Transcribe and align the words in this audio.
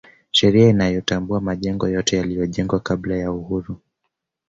sheria 0.31 0.69
inayatambua 0.69 1.41
majengo 1.41 1.87
yote 1.87 2.17
yaliyojengwa 2.17 2.79
kabla 2.79 3.15
ya 3.15 3.31
uhuru 3.31 3.79